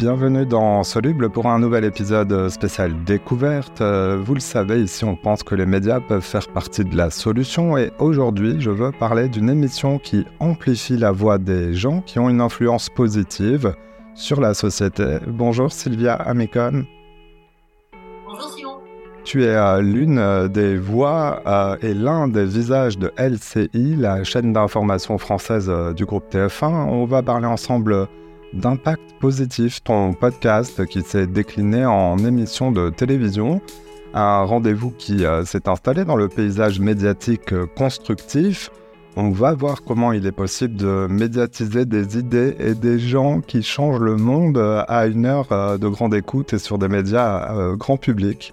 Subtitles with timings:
[0.00, 3.82] Bienvenue dans Soluble pour un nouvel épisode spécial découverte.
[3.82, 7.76] Vous le savez, ici on pense que les médias peuvent faire partie de la solution
[7.76, 12.30] et aujourd'hui je veux parler d'une émission qui amplifie la voix des gens qui ont
[12.30, 13.74] une influence positive
[14.14, 15.18] sur la société.
[15.26, 16.86] Bonjour Sylvia Amicon.
[18.26, 18.78] Bonjour Simon.
[19.22, 24.24] Tu es euh, l'une euh, des voix euh, et l'un des visages de LCI, la
[24.24, 26.86] chaîne d'information française du groupe TF1.
[26.88, 28.08] On va parler ensemble
[28.52, 33.60] d'Impact Positif, ton podcast qui s'est décliné en émission de télévision.
[34.14, 38.70] Un rendez-vous qui s'est installé dans le paysage médiatique constructif.
[39.16, 43.62] On va voir comment il est possible de médiatiser des idées et des gens qui
[43.62, 48.52] changent le monde à une heure de grande écoute et sur des médias grand public.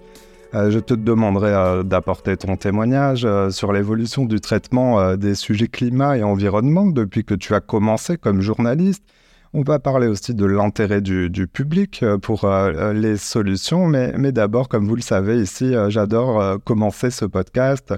[0.53, 5.67] Euh, je te demanderai euh, d'apporter ton témoignage euh, sur l'évolution du traitement des sujets
[5.67, 9.03] climat et environnement depuis que tu as commencé comme journaliste.
[9.53, 12.47] On va parler aussi de l'intérêt du, public pour
[12.93, 17.93] les solutions, mais, d'abord, comme vous le savez ici, j'adore commencer ce podcast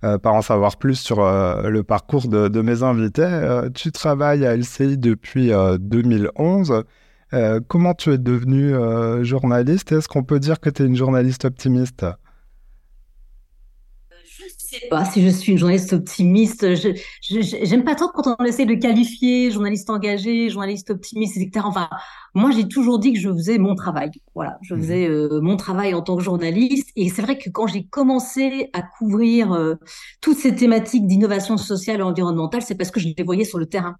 [0.00, 3.60] par en savoir plus sur le parcours de, de mes invités.
[3.74, 6.84] tu travailles à LCI depuis 2011.
[7.34, 9.90] Euh, comment tu es devenu euh, journaliste?
[9.90, 12.06] Est-ce qu'on peut dire que tu es une journaliste optimiste?
[14.80, 16.74] Sais pas si je suis une journaliste optimiste.
[16.74, 16.90] Je
[17.22, 21.64] j'aime pas trop quand on essaie de qualifier journaliste engagé, journaliste optimiste, etc.
[21.66, 21.88] Enfin,
[22.34, 24.10] moi, j'ai toujours dit que je faisais mon travail.
[24.34, 26.88] Voilà, je mmh faisais euh, mon travail en tant que journaliste.
[26.96, 29.76] Et c'est vrai que quand j'ai commencé à couvrir euh,
[30.20, 33.66] toutes ces thématiques d'innovation sociale et environnementale, c'est parce que je les voyais sur le
[33.66, 33.94] terrain.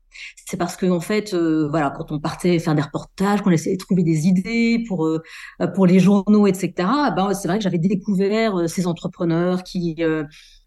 [0.47, 3.77] C'est parce que en fait, euh, voilà, quand on partait faire des reportages, qu'on essayait
[3.77, 5.09] de trouver des idées pour
[5.75, 6.73] pour les journaux, etc.
[7.17, 9.97] Ben, c'est vrai que j'avais découvert ces entrepreneurs qui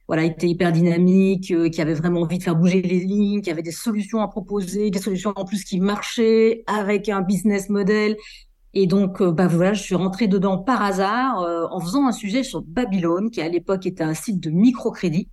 [0.07, 3.51] voilà, était hyper dynamique, euh, qui avait vraiment envie de faire bouger les lignes, qui
[3.51, 8.15] avait des solutions à proposer, des solutions en plus qui marchaient avec un business model.
[8.73, 12.11] Et donc, euh, bah voilà, je suis rentrée dedans par hasard euh, en faisant un
[12.13, 15.29] sujet sur Babylone, qui à l'époque était un site de microcrédit.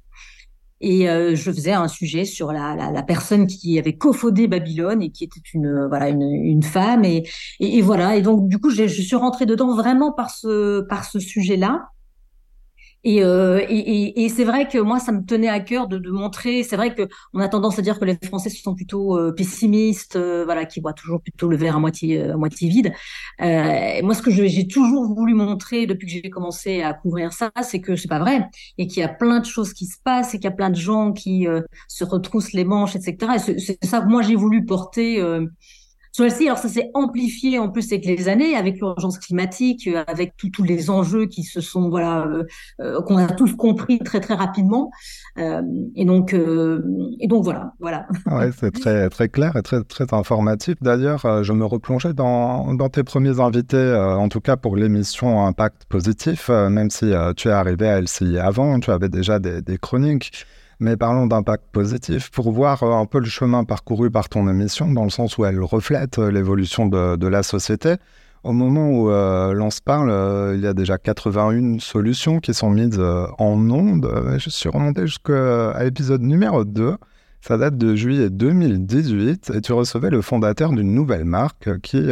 [0.80, 5.10] Et je faisais un sujet sur la, la, la, personne qui avait cofondé Babylone et
[5.10, 7.22] qui était une voilà une, une femme et,
[7.58, 11.06] et, et, voilà et donc du coup je suis rentrée dedans vraiment par ce par
[11.06, 11.88] ce sujet là
[13.06, 16.10] euh, et, et, et, c'est vrai que moi, ça me tenait à cœur de, de
[16.10, 16.62] montrer.
[16.62, 20.16] C'est vrai que on a tendance à dire que les Français sont plutôt euh, pessimistes,
[20.16, 22.93] euh, voilà, qui voient toujours plutôt le verre à moitié à moitié vide.
[23.43, 27.50] Euh, moi, ce que j'ai toujours voulu montrer depuis que j'ai commencé à couvrir ça,
[27.62, 28.48] c'est que c'est pas vrai
[28.78, 30.70] et qu'il y a plein de choses qui se passent et qu'il y a plein
[30.70, 31.47] de gens qui
[31.88, 33.34] se retroussent les manches, etc.
[33.37, 35.22] Et c'est ça que moi j'ai voulu porter
[36.14, 40.34] sur alors ça s'est amplifié en plus avec les années, avec l'urgence climatique, euh, avec
[40.36, 42.44] tous les enjeux qui se sont, voilà, euh,
[42.80, 44.92] euh, qu'on a tous compris très très rapidement.
[45.36, 46.32] et donc,
[47.42, 48.06] voilà, voilà.
[48.26, 50.76] Ouais, c'est très très clair et très très informatif.
[50.80, 56.48] D'ailleurs, je me replongeais dans, tes premiers invités, en tout cas pour l'émission Impact Positif,
[56.48, 60.46] même si tu es arrivé à LCI avant, tu avais déjà des chroniques.
[60.80, 64.90] Mais parlons d'impact positif pour voir euh, un peu le chemin parcouru par ton émission,
[64.90, 67.94] dans le sens où elle reflète euh, l'évolution de, la société.
[68.42, 70.10] Au moment où euh, l'on se parle,
[70.54, 74.36] il y a déjà 81 solutions qui sont mises en onde.
[74.36, 76.96] Je suis remonté jusqu'à l'épisode numéro 2.
[77.40, 82.10] Ça date de juillet 2018 et tu recevais le fondateur d'une nouvelle marque qui,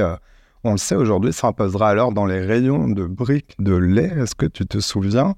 [0.64, 4.12] on le sait aujourd'hui, s'imposera alors dans les rayons de briques de lait.
[4.16, 5.34] Est-ce que tu te souviens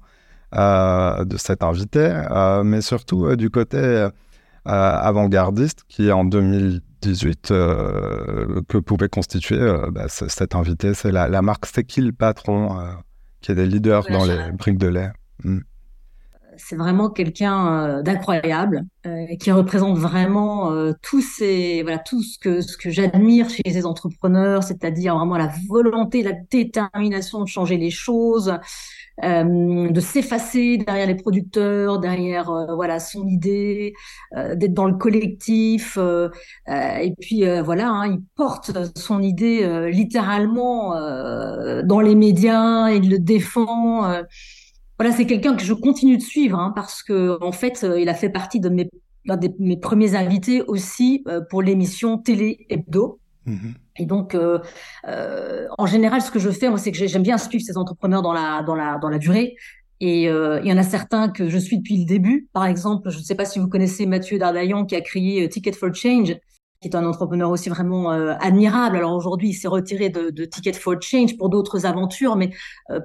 [0.55, 1.99] de cet invité,
[2.31, 4.07] euh, mais surtout euh, du côté
[4.67, 9.59] avant-gardiste qui en 2018 que pouvait constituer
[9.91, 10.95] bah, cet invité.
[10.95, 12.75] C'est la, marque C'est qui le patron
[13.41, 15.11] qui est des leaders dans les briques de lait.
[15.43, 15.59] Hmm.
[16.57, 18.85] c'est vraiment quelqu'un d'incroyable
[19.39, 20.73] qui représente vraiment
[21.21, 26.23] ces voilà tout ce que ce que j'admire chez les entrepreneurs, c'est-à-dire vraiment la volonté,
[26.23, 28.57] la détermination de changer les choses,
[29.23, 33.93] euh, de s'effacer derrière les producteurs, derrière euh, voilà son idée,
[34.35, 35.97] euh, d'être dans le collectif.
[36.67, 40.93] et puis voilà, hein, il porte son idée littéralement
[41.83, 44.01] dans les médias, il le défend.
[44.99, 48.13] voilà, c'est quelqu'un que je continue de suivre hein, parce que en fait, il a
[48.13, 48.89] fait partie de mes
[49.27, 53.19] de mes premiers invités aussi pour l'émission Télé Hebdo.
[53.45, 54.59] Mmh et donc, euh,
[55.07, 58.21] euh, en général, ce que je fais, moi, c'est que j'aime bien suivre ces entrepreneurs
[58.21, 59.55] dans la dans la dans la durée.
[60.01, 62.49] Et euh, il y en a certains que je suis depuis le début.
[62.51, 65.71] Par exemple, je ne sais pas si vous connaissez Mathieu Dardaillon qui a créé Ticket
[65.71, 66.35] for Change,
[66.81, 68.97] qui est un entrepreneur aussi vraiment admirable.
[68.97, 72.51] Alors aujourd'hui, il s'est retiré de, Ticket for Change pour d'autres aventures, mais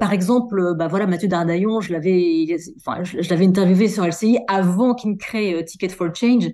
[0.00, 4.40] par exemple, bah voilà, Mathieu Dardaillon, je l'avais, enfin, je, je l'avais interviewé sur LCI
[4.48, 6.48] avant qu'il ne crée Ticket for Change.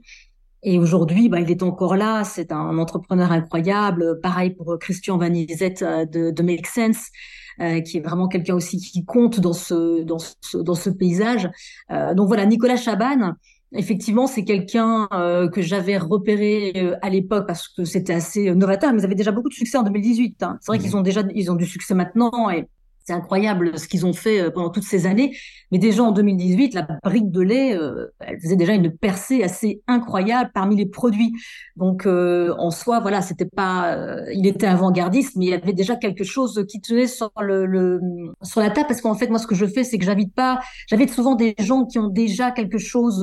[0.62, 2.24] Et aujourd'hui, bah, il est encore là.
[2.24, 4.20] C'est un entrepreneur incroyable.
[4.20, 7.10] Pareil pour Christian Van de, de Make Sense.
[7.58, 11.48] Euh, qui est vraiment quelqu'un aussi qui compte dans ce dans ce, dans ce paysage.
[11.90, 13.32] Euh, donc voilà, Nicolas Chaban.
[13.72, 18.92] Effectivement, c'est quelqu'un euh, que j'avais repéré euh, à l'époque parce que c'était assez novateur,
[18.92, 20.42] mais ils avaient déjà beaucoup de succès en 2018.
[20.42, 20.58] Hein.
[20.60, 20.82] C'est vrai mmh.
[20.82, 22.66] qu'ils ont déjà ils ont du succès maintenant et
[23.06, 25.36] c'est incroyable ce qu'ils ont fait euh, pendant toutes ces années.
[25.70, 29.80] Mais déjà en 2018, la brique de lait, euh, elle faisait déjà une percée assez
[29.86, 31.32] incroyable parmi les produits.
[31.76, 33.96] Donc euh, en soi, voilà, c'était pas,
[34.32, 38.00] il était avant-gardiste, mais il y avait déjà quelque chose qui tenait sur le,
[38.42, 38.86] sur la table.
[38.88, 41.54] Parce qu'en fait, moi, ce que je fais, c'est que j'invite pas, j'invite souvent des
[41.60, 43.22] gens qui ont déjà quelque chose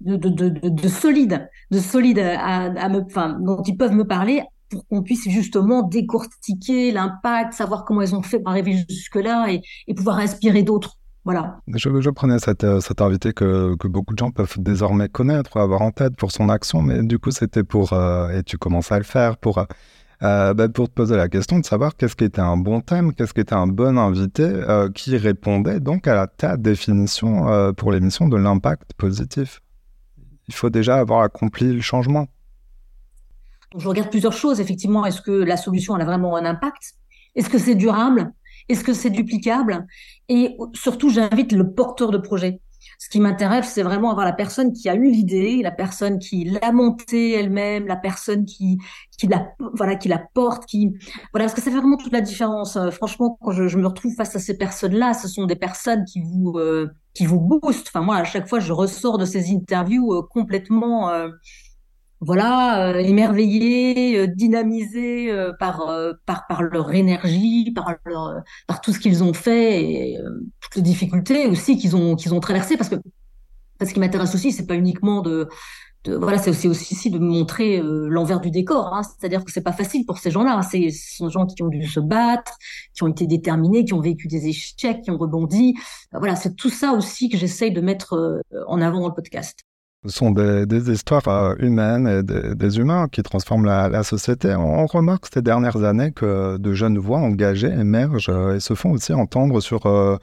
[0.00, 4.04] de, de, de, de, solide, de solide à, à me, enfin, dont ils peuvent me
[4.04, 4.42] parler
[4.72, 9.94] pour qu'on puisse justement décortiquer l'impact, savoir comment ils ont fait pour arriver jusque-là et,
[9.94, 10.96] pouvoir inspirer d'autres.
[11.24, 11.58] Voilà.
[11.68, 16.16] Je, prenais cette, euh, invité que, beaucoup de gens peuvent désormais connaître, avoir en tête
[16.16, 19.36] pour son action, mais du coup, c'était pour, euh, et tu commences à le faire,
[19.36, 19.58] pour,
[20.22, 23.12] euh, bah, pour te poser la question de savoir qu'est-ce qui était un bon thème,
[23.12, 24.50] qu'est-ce qui était un bon invité
[24.94, 29.60] qui répondait donc à la, ta définition pour l'émission de l'impact positif.
[30.48, 32.26] Il faut déjà avoir accompli le changement
[33.76, 34.60] je regarde plusieurs choses.
[34.60, 36.94] Effectivement, est-ce que la solution elle a vraiment un impact?
[37.34, 38.32] Est-ce que c'est durable?
[38.68, 39.86] Est-ce que c'est duplicable?
[40.28, 42.60] Et surtout, j'invite le porteur de projet.
[42.98, 46.44] Ce qui m'intéresse, c'est vraiment avoir la personne qui a eu l'idée, la personne qui
[46.44, 48.78] l'a montée elle-même, la personne qui
[49.18, 50.92] qui la voilà qui la porte, qui
[51.32, 52.76] voilà parce que ça fait vraiment toute la différence.
[52.76, 56.20] Euh, franchement, quand je, me retrouve face à ces personnes-là, ce sont des personnes qui
[56.20, 57.88] vous euh, qui vous boostent.
[57.88, 61.10] Enfin moi, à chaque fois, je ressors de ces interviews euh, complètement
[62.24, 65.92] voilà, euh, émerveillés, euh, dynamisés euh, par,
[66.24, 70.18] par, par leur énergie, par, leur, par tout ce qu'ils ont fait et
[70.60, 72.76] toutes les difficultés aussi qu'ils ont, qu'ils ont traversées.
[72.76, 72.96] Parce que
[73.84, 75.48] ce qui m'intéresse aussi, c'est pas uniquement de,
[76.04, 78.94] de voilà, c'est aussi, aussi de montrer l'envers du décor.
[78.94, 79.02] Hein.
[79.02, 80.58] C'est-à-dire que c'est pas facile pour ces gens-là.
[80.58, 80.62] Hein.
[80.62, 82.56] C'est, ce sont des gens qui ont dû se battre,
[82.94, 85.74] qui ont été déterminés, qui ont vécu des échecs, qui ont rebondi.
[86.12, 89.58] Voilà, c'est tout ça aussi que j'essaye de mettre en avant dans le podcast.
[90.08, 94.52] Sont des, histoires euh, humaines et des, humains qui transforment la, société.
[94.56, 98.90] On remarque ces dernières années que de jeunes voix engagées émergent euh, et se font
[98.90, 100.16] aussi entendre sur, euh,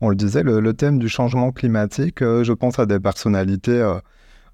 [0.00, 2.20] on le disait, le, thème du changement climatique.
[2.20, 3.82] je pense à des personnalités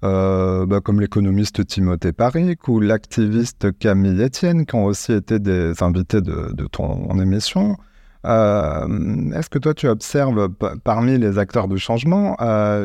[0.01, 6.21] bah, comme l'économiste Timothée Paric ou l'activiste Camille Etienne qui ont aussi été des invités
[6.21, 7.77] de ton émission.
[8.23, 10.49] Est-ce que toi tu observes
[10.83, 12.35] parmi les acteurs du changement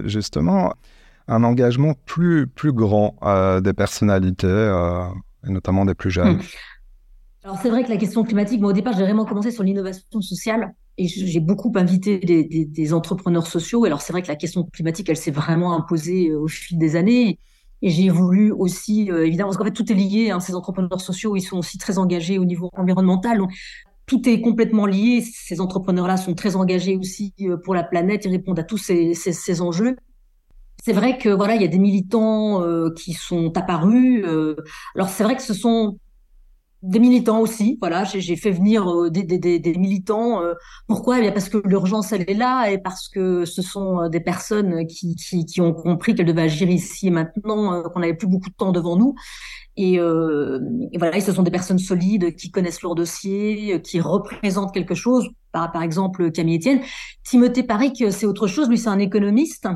[0.05, 0.75] justement
[1.29, 5.07] un engagement plus, plus grand euh, des personnalités, euh,
[5.47, 6.37] et notamment des plus jeunes.
[6.37, 6.43] Hmm.
[7.45, 10.75] Alors c'est vrai que la question climatique, au départ j'ai vraiment commencé sur l'innovation sociale
[10.99, 13.85] et j'ai beaucoup invité des, entrepreneurs sociaux.
[13.85, 16.97] Alors c'est vrai que la question climatique, elle s'est vraiment imposée euh, au fil des
[16.97, 17.39] années.
[17.83, 20.31] Et j'ai voulu aussi, évidemment, parce qu'en fait tout est lié.
[20.31, 23.37] Hein, ces entrepreneurs sociaux, ils sont aussi très engagés au niveau environnemental.
[23.37, 23.53] Donc,
[24.07, 25.21] tout est complètement lié.
[25.21, 27.35] Ces entrepreneurs-là sont très engagés aussi
[27.65, 28.25] pour la planète.
[28.25, 29.97] Ils répondent à tous ces enjeux
[30.87, 34.23] c'est vrai que voilà, il y a des militants euh, qui sont apparus.
[34.25, 34.55] Euh,
[34.95, 35.99] alors c'est vrai que ce sont
[36.81, 37.77] des militants aussi.
[37.81, 40.41] Voilà, j'ai fait venir euh, des, des, des, militants.
[40.87, 41.19] pourquoi?
[41.19, 45.17] Eh Parce que l'urgence elle est là et parce que ce sont des personnes qui,
[45.17, 48.55] qui, qui ont compris qu'elles devaient agir ici et maintenant, qu'on n'avait plus beaucoup de
[48.55, 49.17] temps devant nous.
[49.77, 54.95] Et, voilà, et ce sont des personnes solides qui connaissent leur dossier, qui représentent quelque
[54.95, 55.29] chose.
[55.51, 56.81] Par, par exemple, Camille Etienne.
[57.25, 58.69] Timothée Paric, c'est autre chose.
[58.69, 59.67] Lui, c'est un économiste.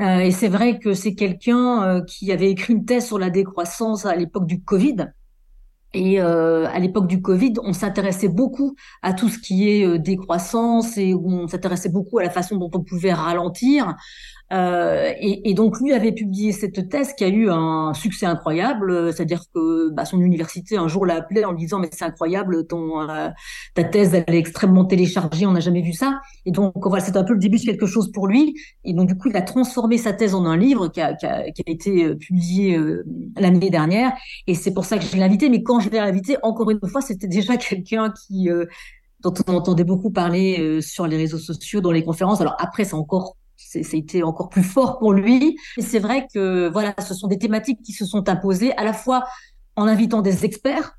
[0.00, 3.30] Euh, et c'est vrai que c'est quelqu'un euh, qui avait écrit une thèse sur la
[3.30, 5.12] décroissance à l'époque du Covid.
[5.96, 10.98] Et euh, à l'époque du Covid, on s'intéressait beaucoup à tout ce qui est décroissance
[10.98, 13.94] et on s'intéressait beaucoup à la façon dont on pouvait ralentir.
[14.52, 19.12] Euh, et, et, donc lui avait publié cette thèse qui a eu un succès incroyable,
[19.12, 22.66] c'est-à-dire que bah, son université un jour l'a appelé en lui disant mais c'est incroyable,
[22.66, 23.30] ton euh,
[23.74, 26.20] ta thèse elle est extrêmement téléchargée, on n'a jamais vu ça.
[26.44, 28.54] Et donc voilà, c'est un peu le début de quelque chose pour lui.
[28.84, 31.24] Et donc du coup il a transformé sa thèse en un livre qui a, qui
[31.26, 33.02] a, qui a été euh, publié euh,
[33.38, 34.12] l'année dernière.
[34.46, 35.48] Et c'est pour ça que je l'ai invité.
[35.48, 38.48] Mais quand je l'ai invité, encore une fois, c'était déjà quelqu'un qui
[39.20, 42.42] dont on entendait beaucoup parler sur les réseaux sociaux, dans les conférences.
[42.42, 45.56] Alors après, c'est encore c'était encore plus fort pour lui.
[45.76, 48.92] Et c'est vrai que voilà, ce sont des thématiques qui se sont imposées à la
[48.92, 49.24] fois
[49.76, 50.96] en invitant des experts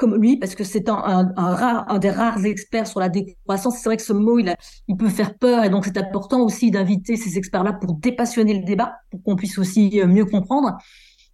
[0.00, 3.76] comme lui, parce que c'est un, un, rare, un des rares experts sur la décroissance.
[3.76, 4.56] C'est vrai que ce mot, il, a,
[4.88, 8.64] il peut faire peur, et donc c'est important aussi d'inviter ces experts-là pour dépassionner le
[8.64, 10.78] débat, pour qu'on puisse aussi euh, mieux comprendre.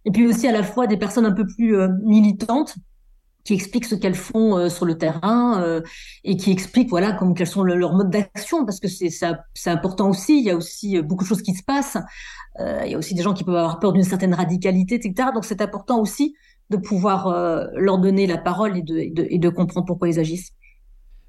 [0.03, 2.75] Et puis aussi à la fois des personnes un peu plus euh, militantes,
[3.47, 5.79] qui expliquent ce qu'elles font euh, sur le terrain euh,
[6.25, 10.09] et qui expliquent voilà comme quels sont leurs modes d'action parce que c'est c'est important
[10.09, 11.97] aussi il y a aussi euh, beaucoup de choses qui se passent
[12.59, 15.29] il y a aussi des gens qui peuvent avoir peur d'une certaine radicalité, etc.
[15.31, 16.33] Donc c'est important aussi
[16.71, 17.29] de pouvoir
[17.75, 20.53] leur donner la parole et de, et, de, comprendre pourquoi ils agissent.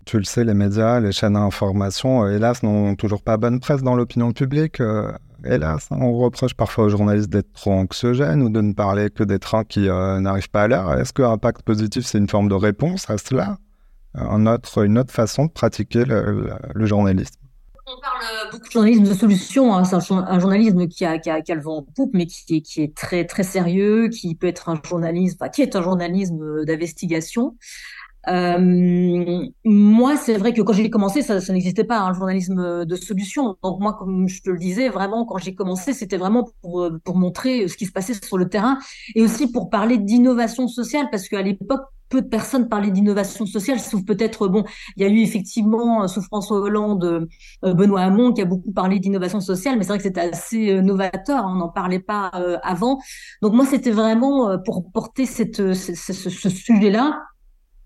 [0.06, 3.94] Tu le sais, les médias, les chaînes d'information, hélas, n'ont toujours pas bonne presse dans
[3.94, 4.80] l'opinion publique.
[5.44, 9.38] Hélas, on reproche parfois aux journalistes d'être trop anxiogènes ou de ne parler que des
[9.38, 10.92] trains qui n'arrivent pas à l'heure.
[10.94, 13.58] Est-ce qu'un impact positif, c'est une forme de réponse à cela
[14.14, 17.38] autre, Une autre façon de pratiquer le journalisme?
[17.90, 19.74] On parle beaucoup de journalisme de solution.
[19.74, 19.84] Hein.
[19.84, 24.08] C'est un, journalisme qui a, le vent en poupe, mais qui est, très très sérieux,
[24.08, 27.56] qui peut être un journalisme, qui est un journalisme d'investigation.
[28.28, 32.96] Euh, moi, c'est vrai que quand j'ai commencé, ça, ça n'existait pas, un journalisme de
[32.96, 33.56] solution.
[33.62, 37.16] Donc moi, comme je te le disais, vraiment, quand j'ai commencé, c'était vraiment pour, pour
[37.16, 38.78] montrer ce qui se passait sur le terrain
[39.14, 43.80] et aussi pour parler d'innovation sociale, parce qu'à l'époque, peu de personnes parlaient d'innovation sociale,
[43.80, 44.64] sauf peut-être, bon,
[44.96, 47.28] il y a eu effectivement, euh, sous François Hollande,
[47.64, 50.70] euh, Benoît Hamon qui a beaucoup parlé d'innovation sociale, mais c'est vrai que c'était assez
[50.70, 52.30] euh, novateur, hein, on n'en parlait pas
[52.62, 52.98] avant.
[53.42, 57.20] Donc moi, c'était vraiment pour porter cette, ce, ce sujet-là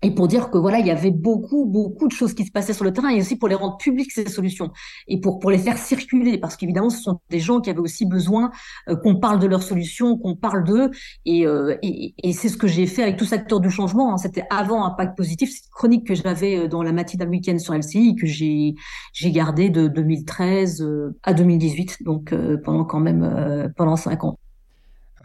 [0.03, 2.73] et pour dire que voilà, il y avait beaucoup, beaucoup de choses qui se passaient
[2.73, 4.71] sur le terrain et aussi pour les rendre publiques ces solutions
[5.07, 8.05] et pour pour les faire circuler parce qu'évidemment ce sont des gens qui avaient aussi
[8.05, 8.51] besoin
[8.89, 10.91] euh, qu'on parle de leurs solutions, qu'on parle d'eux
[11.25, 14.13] et, euh, et, et c'est ce que j'ai fait avec tous acteurs du changement.
[14.13, 14.17] Hein.
[14.17, 17.73] C'était avant Impact Positif, c'est une chronique que j'avais euh, dans la matinale week-end sur
[17.73, 18.75] LCI que j'ai
[19.13, 20.85] j'ai gardé de 2013
[21.23, 22.33] à 2018 donc
[22.63, 24.37] pendant quand même pendant cinq ans.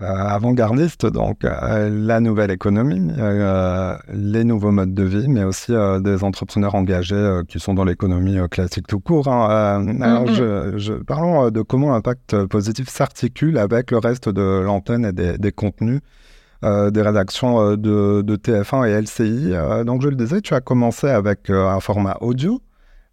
[0.00, 5.72] Euh, avant-gardiste, donc euh, la nouvelle économie, euh, les nouveaux modes de vie, mais aussi
[6.00, 9.26] des entrepreneurs engagés qui sont dans l'économie classique tout court.
[9.26, 10.00] Hein.
[10.00, 15.52] Alors, je, parlons de comment l'impact positif s'articule avec le reste de l'antenne et des,
[15.52, 16.00] contenus.
[16.62, 19.84] des rédactions de, de, TF1 et LCI.
[19.84, 22.60] donc, je le disais, tu as commencé avec un format audio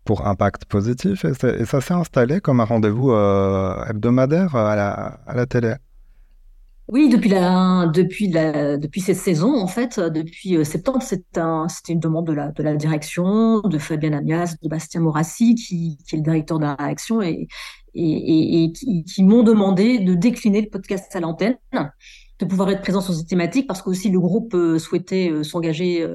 [0.04, 3.12] pour impact positif et, et ça s'est installé comme un rendez-vous
[3.89, 4.92] hebdomadaire à la,
[5.25, 5.74] à la télé.
[6.88, 11.68] Oui, depuis la, depuis la, depuis cette saison, en fait, depuis euh, septembre, c'est un,
[11.68, 15.98] c'était une demande de la, de la direction, de Fabien Amias, de Bastien Morassi, qui,
[16.08, 17.48] qui est le directeur de la réaction et,
[17.96, 21.58] et, et, qui, qui m'ont demandé de décliner le podcast à l'antenne,
[22.38, 25.42] de pouvoir être présent sur ces thématiques, parce que aussi le groupe euh, souhaitait euh,
[25.42, 26.06] s'engager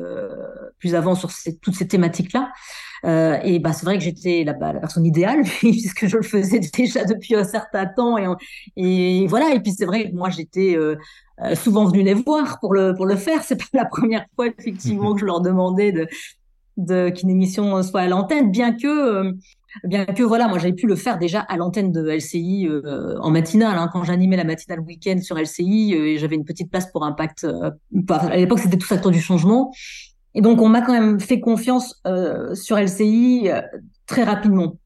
[0.78, 2.52] plus avant sur ces, toutes ces thématiques-là.
[3.04, 6.60] Euh, et bah, c'est vrai que j'étais la, bah, personne idéale puisque je le faisais
[6.60, 8.16] déjà depuis un certain temps
[8.76, 9.54] et, voilà.
[9.54, 10.96] Et puis c'est vrai que moi j'étais euh,
[11.42, 13.42] euh, souvent venue les voir pour le pour le faire.
[13.42, 15.92] C'est pas la première fois effectivement que je leur demandais
[16.76, 19.32] de qu'une émission soit à l'antenne, bien que
[19.84, 22.68] bien que voilà, moi j'avais pu le faire déjà à l'antenne de LCI
[23.20, 26.90] en matinale, hein, quand j'animais la matinale week-end sur LCI, et j'avais une petite place
[26.90, 27.46] pour Impact.
[28.08, 29.72] à l'époque, c'était tout acteur du changement,
[30.34, 33.60] et donc, on m'a quand même fait confiance euh, sur LCI euh,
[34.06, 34.76] très rapidement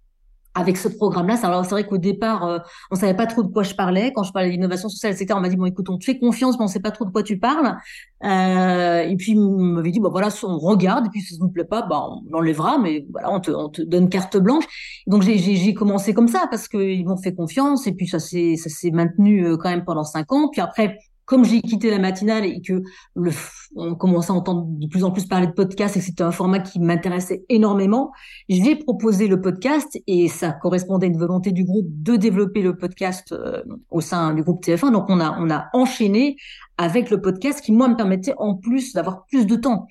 [0.54, 1.36] avec ce programme-là.
[1.42, 2.58] Alors, c'est vrai qu'au départ, euh,
[2.90, 4.12] on savait pas trop de quoi je parlais.
[4.14, 6.56] Quand je parlais d'innovation sociale, etc., on m'a dit, bon, écoute, on te fait confiance,
[6.58, 7.76] mais on sait pas trop de quoi tu parles.
[8.24, 11.50] Euh, et puis, on m'avait dit, bah voilà, on regarde, et puis si ça ne
[11.50, 14.64] plaît pas, bah, on l'enlèvera, mais voilà, on te, on te donne carte blanche.
[15.08, 18.56] Donc, j'ai commencé comme ça, parce qu'ils m'ont fait confiance, et puis ça s'est
[18.92, 20.48] maintenu euh, quand même pendant cinq ans.
[20.52, 22.82] Puis après, comme j'ai quitté la matinale et que
[23.14, 23.30] le,
[23.76, 26.30] on commençait à entendre de plus en plus parler de podcast et que c'était un
[26.30, 28.12] format qui m'intéressait énormément,
[28.48, 32.76] j'ai proposé le podcast et ça correspondait à une volonté du groupe de développer le
[32.76, 34.92] podcast euh, au sein du groupe TF1.
[34.92, 36.36] Donc on a on a enchaîné
[36.76, 39.86] avec le podcast qui moi me permettait en plus d'avoir plus de temps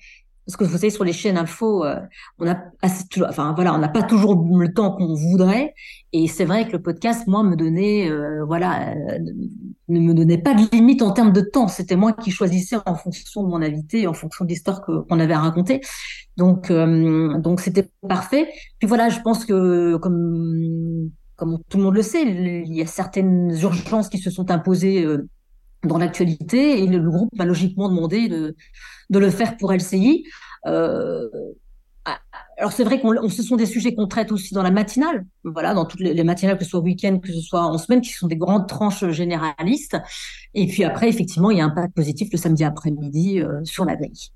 [0.46, 2.00] parce que vous savez sur les chaînes info euh,
[2.38, 5.74] on a assez, enfin voilà on n'a pas toujours le temps qu'on voudrait.
[6.12, 9.18] Et c'est vrai que le podcast moi me donnait euh, voilà euh,
[9.88, 11.68] ne me donnait pas de limite en termes de temps.
[11.68, 15.34] C'était moi qui choisissais en fonction de mon invité en fonction de l'histoire qu'on avait
[15.34, 15.80] à raconter.
[16.36, 18.48] Donc donc c'était parfait.
[18.78, 22.86] Puis voilà je pense que comme comme tout le monde le sait il y a
[22.86, 25.06] certaines urgences qui se sont imposées
[25.86, 28.54] dans l'actualité et le, groupe m'a logiquement demandé de,
[29.10, 30.24] le faire pour LCI.
[30.66, 31.28] Euh,
[32.58, 35.74] alors c'est vrai qu'on ce sont des sujets qu'on traite aussi dans la matinale, voilà,
[35.74, 38.28] dans toutes les, matinales, que ce soit week-end, que ce soit en semaine, qui sont
[38.28, 39.96] des grandes tranches généralistes.
[40.52, 43.84] Et puis après, effectivement, il y a un impact positif le samedi après-midi euh, sur
[43.84, 44.30] la veille.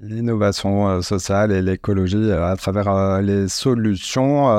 [0.00, 4.50] L'innovation euh, sociale et l'écologie à travers les solutions.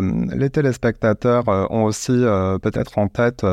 [0.00, 2.12] les téléspectateurs ont aussi
[2.62, 3.44] peut-être en tête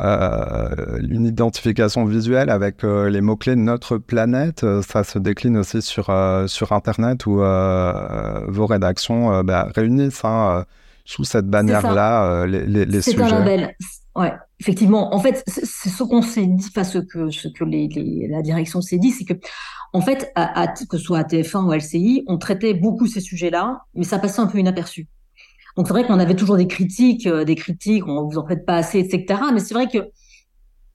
[0.00, 4.64] euh, une identification visuelle avec euh, les mots-clés de notre planète.
[4.64, 6.10] Euh, ça se décline aussi sur,
[6.46, 10.64] sur Internet où vos rédactions bah, réunissent hein,
[11.04, 13.16] sous cette bannière-là les, les, sujets.
[13.16, 13.76] C'est un label.
[14.14, 15.14] Ouais, effectivement.
[15.14, 18.82] En fait, c'est ce qu'on s'est dit, enfin ce que ce que les, la direction
[18.82, 19.34] s'est dit, c'est que
[19.94, 23.82] en fait, à, que ce soit à TF1 ou LCI, on traitait beaucoup ces sujets-là,
[23.94, 25.08] mais ça passait un peu inaperçu.
[25.76, 28.76] Donc c'est vrai qu'on avait toujours des critiques, des critiques, on vous en fait pas
[28.76, 29.40] assez, etc.
[29.52, 30.10] Mais c'est vrai que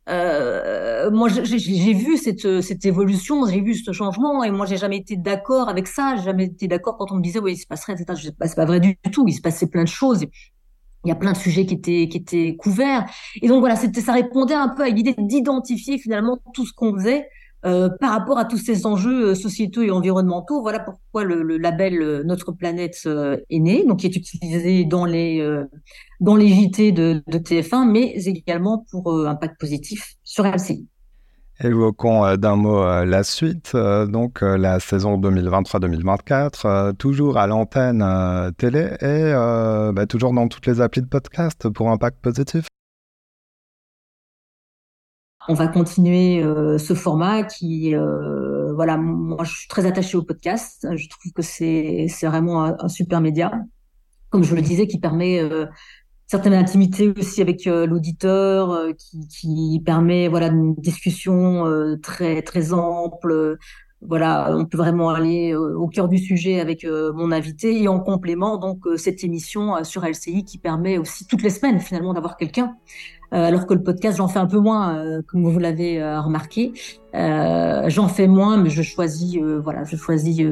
[0.09, 4.97] euh, moi, j'ai vu cette, cette évolution, j'ai vu ce changement, et moi, j'ai jamais
[4.97, 6.15] été d'accord avec ça.
[6.17, 8.31] J'ai jamais été d'accord quand on me disait, oui, il se passerait, etc.
[8.41, 9.25] C'est pas vrai du tout.
[9.27, 10.25] Il se passait plein de choses.
[11.05, 13.05] Il y a plein de sujets qui étaient qui étaient couverts.
[13.41, 17.27] Et donc voilà, ça répondait un peu à l'idée d'identifier finalement tout ce qu'on faisait
[17.65, 20.61] euh, par rapport à tous ces enjeux euh, sociétaux et environnementaux.
[20.61, 23.07] Voilà pourquoi le, label euh, Notre planète
[23.49, 25.43] est né, donc qui est utilisé dans les
[26.19, 30.87] dans JT de, TF1, mais également pour impact positif sur LCI.
[31.63, 38.05] Évoquons d'un mot la suite, donc la saison 2023-2024, toujours à l'antenne
[38.57, 39.31] télé et
[39.93, 42.67] bah, toujours dans toutes les applis de podcast pour Impact Positif
[45.47, 50.23] on va continuer euh, ce format qui, euh, voilà, moi je suis très attachée au
[50.23, 50.87] podcast.
[50.95, 53.51] Je trouve que c'est vraiment un, super média,
[54.29, 55.65] comme je le disais, qui permet euh,
[56.25, 61.63] certaines intimités aussi avec l'auditeur, qui, qui permet voilà une discussion
[62.01, 63.57] très très ample.
[64.01, 68.57] Voilà, on peut vraiment aller au cœur du sujet avec mon invité et en complément
[68.57, 73.16] donc cette émission sur LCI qui permet aussi toutes les semaines finalement d'avoir quelqu'un euh,
[73.31, 76.73] alors que le podcast, j'en fais un peu moins, euh, comme vous l'avez euh, remarqué.
[77.13, 80.43] j'en fais moins, mais je choisis, voilà, je choisis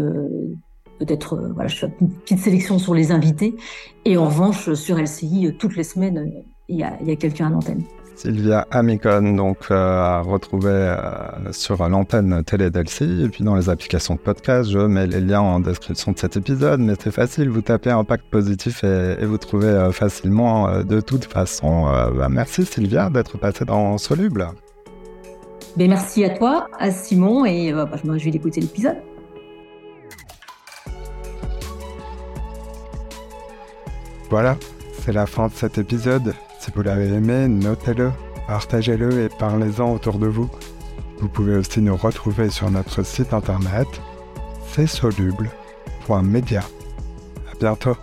[1.00, 3.56] peut-être, voilà, je fais une petite sélection sur les invités.
[4.06, 6.32] Et en revanche, sur LCI, toutes les semaines,
[6.68, 7.84] il y a, y a quelqu'un à l'antenne.
[8.16, 13.70] Sylvia Amicon, donc euh, à retrouver euh, sur l'antenne télé d'Elsie et puis dans les
[13.70, 14.70] applications de podcast.
[14.70, 18.26] Je mets les liens en description de cet épisode, mais c'est facile, vous tapez Impact
[18.30, 21.86] Positif et, vous trouvez euh, facilement de toute façon.
[21.86, 24.48] Bah, merci Sylvia d'être passée dans Soluble.
[25.76, 28.98] Ben, merci à toi, à Simon, et bah, je me réjouis d'écouter l'épisode.
[34.30, 34.58] Voilà,
[35.02, 36.34] c'est la fin de cet épisode.
[36.66, 38.12] Si vous l'avez aimé, notez-le,
[38.48, 40.50] partagez-le et parlez-en autour de vous.
[41.20, 43.88] Vous pouvez aussi nous retrouver sur notre site internet
[44.76, 46.62] c'est soluble.media.
[46.62, 47.96] À bientôt.